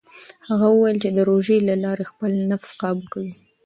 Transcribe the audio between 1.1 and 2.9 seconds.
د روژې له لارې خپل نفس